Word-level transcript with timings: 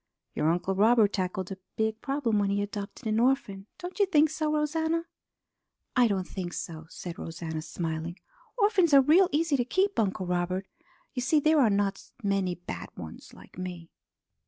Your 0.33 0.49
Uncle 0.51 0.73
Robert 0.73 1.13
tackled 1.13 1.51
a 1.51 1.59
big 1.75 2.01
problem 2.01 2.39
when 2.39 2.49
he 2.49 2.59
adopted 2.63 3.05
an 3.05 3.19
orphan, 3.19 3.67
don't 3.77 3.99
you 3.99 4.07
think 4.07 4.31
so, 4.31 4.51
Rosanna?" 4.51 5.05
"I 5.95 6.07
don't 6.07 6.27
think 6.27 6.53
so," 6.53 6.87
said 6.89 7.19
Rosanna, 7.19 7.61
smiling. 7.61 8.17
"Orphans 8.57 8.95
are 8.95 9.01
real 9.01 9.29
easy 9.31 9.57
to 9.57 9.63
keep, 9.63 9.99
Uncle 9.99 10.25
Robert. 10.25 10.65
You 11.13 11.21
see 11.21 11.39
there 11.39 11.59
are 11.61 11.69
not 11.69 12.01
many 12.23 12.55
bad 12.55 12.89
ones 12.97 13.31
like 13.35 13.59
me." 13.59 13.91